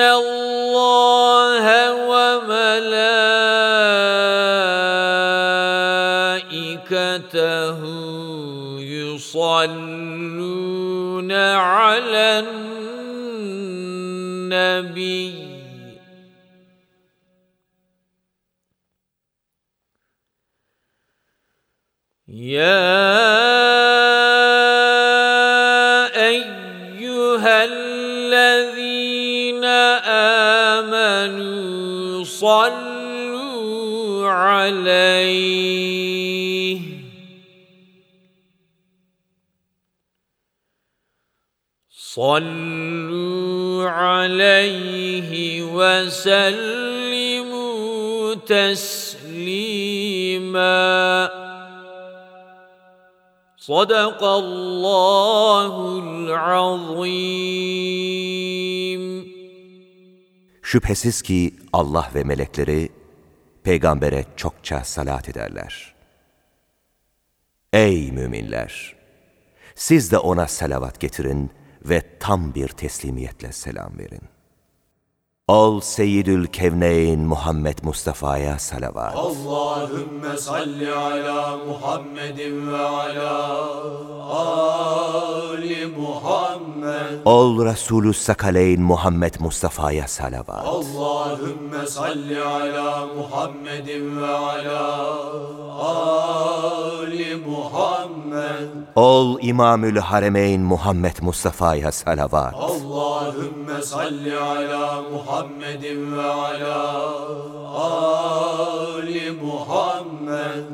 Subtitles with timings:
[0.00, 1.64] الله
[7.00, 7.80] وملائكته
[9.30, 10.50] يصلون
[11.32, 12.44] على
[14.48, 15.50] النبي
[22.28, 23.39] يا
[34.29, 35.95] عليه
[42.15, 45.31] صلوا عليه
[45.77, 47.15] وسلموا
[48.35, 49.65] تسليما
[53.57, 57.65] صدق الله العظيم
[60.63, 62.89] Şüphesiz ki Allah ve melekleri
[63.64, 65.94] peygambere çokça salat ederler.
[67.72, 68.96] Ey müminler!
[69.74, 71.50] Siz de ona salavat getirin
[71.84, 74.22] ve tam bir teslimiyetle selam verin.
[75.48, 79.16] Ol Seyyidül Kevneyn Muhammed Mustafa'ya salavat.
[79.16, 83.60] Allahümme salli ala Muhammedin ve ala
[84.30, 86.79] Ali Muhammed.
[87.24, 90.66] Ol Resulü Sakaleyn Muhammed Mustafa'ya salavat.
[90.66, 94.82] Allahümme salli ala Muhammedin ve ala
[95.80, 98.68] Ali Muhammed.
[98.96, 102.54] Ol İmamül Haremeyn Muhammed Mustafa'ya salavat.
[102.54, 107.10] Allahümme salli ala Muhammedin ve ala
[107.74, 110.64] Ali Muhammed.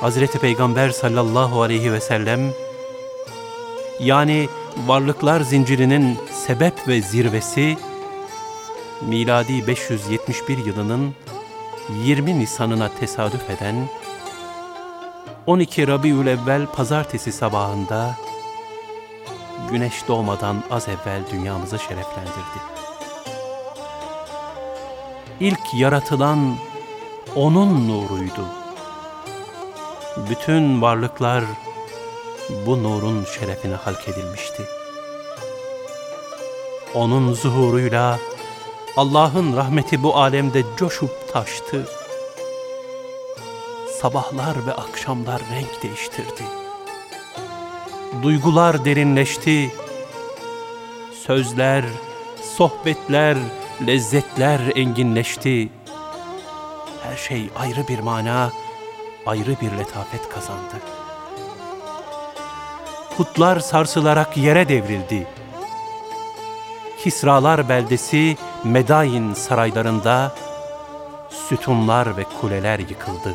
[0.00, 2.40] Hazreti Peygamber sallallahu aleyhi ve sellem
[4.00, 4.48] yani
[4.86, 7.76] varlıklar zincirinin sebep ve zirvesi
[9.02, 11.14] miladi 571 yılının
[12.04, 13.88] 20 Nisan'ına tesadüf eden
[15.46, 18.16] 12 Rabiülevvel pazartesi sabahında
[19.70, 22.58] güneş doğmadan az evvel dünyamızı şereflendirdi.
[25.40, 26.56] İlk yaratılan
[27.36, 28.57] O'nun nuruydu.
[30.30, 31.44] Bütün varlıklar
[32.66, 34.62] bu nurun şerefine halk edilmişti.
[36.94, 38.18] Onun zuhuruyla
[38.96, 41.88] Allah'ın rahmeti bu alemde coşup taştı.
[44.00, 46.42] Sabahlar ve akşamlar renk değiştirdi.
[48.22, 49.72] Duygular derinleşti.
[51.26, 51.84] Sözler,
[52.56, 53.36] sohbetler,
[53.86, 55.68] lezzetler enginleşti.
[57.02, 58.50] Her şey ayrı bir mana,
[59.28, 60.74] ayrı bir letafet kazandı.
[63.16, 65.26] Putlar sarsılarak yere devrildi.
[67.02, 70.34] Kisralar beldesi Medayin saraylarında
[71.30, 73.34] sütunlar ve kuleler yıkıldı.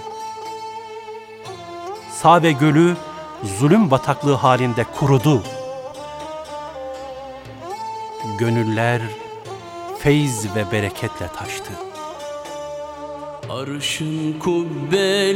[2.11, 2.95] Sağ ve gölü
[3.59, 5.43] zulüm bataklığı halinde kurudu.
[8.37, 9.01] Gönüller
[9.99, 11.92] feyz ve bereketle taştı.
[13.53, 15.31] Arşın kubbelerine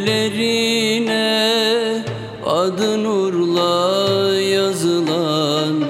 [2.45, 5.83] adı nurla yazılan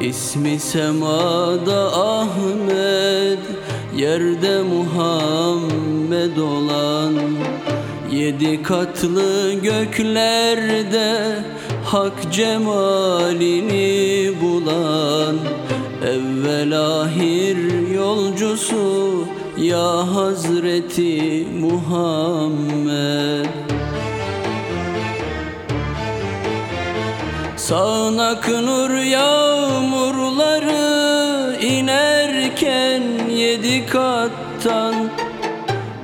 [0.00, 3.38] ismi semada Ahmet
[3.96, 7.14] yerde Muhammed olan.
[8.12, 11.38] Yedi katlı göklerde
[11.84, 15.36] hak cemalini bulan
[16.04, 19.24] Evvel ahir yolcusu
[19.60, 23.46] ya Hazreti Muhammed.
[27.56, 30.70] Sağnak nur yağmurları
[31.60, 34.94] inerken yedi kattan.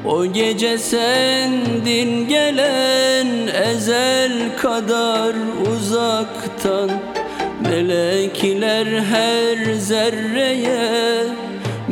[0.07, 5.35] O gece sendin gelen ezel kadar
[5.73, 6.91] uzaktan.
[7.63, 11.36] Melekler her zerreye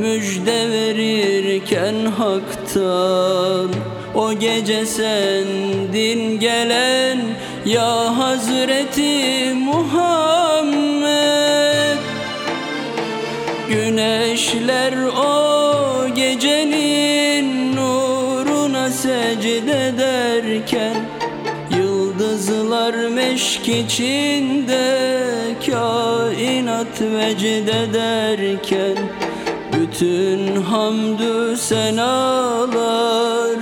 [0.04, 3.70] müjde verirken haktan.
[4.14, 7.18] O gece sendin gelen
[7.66, 11.14] ya Hazreti Muhammed.
[13.68, 20.96] Güneşler o gecenin nuruna secde ederken
[21.78, 24.84] Yıldızlar meşk içinde
[25.66, 28.96] kainat vecd ederken
[29.94, 33.58] bütün hamdü senalar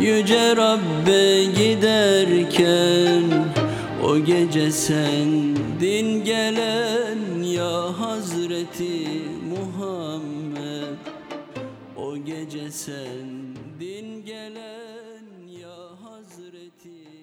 [0.00, 3.22] Yüce Rabbe giderken
[4.04, 9.08] O gece sendin gelen ya Hazreti
[9.50, 10.98] Muhammed.
[11.96, 15.24] O gece sendin gelen
[15.60, 17.17] ya Hazreti